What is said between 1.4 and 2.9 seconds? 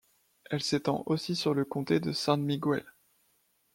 le comté de San Miguel.